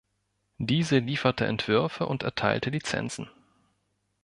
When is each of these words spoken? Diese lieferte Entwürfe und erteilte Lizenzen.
Diese 0.57 0.97
lieferte 0.97 1.45
Entwürfe 1.45 2.07
und 2.07 2.23
erteilte 2.23 2.71
Lizenzen. 2.71 3.29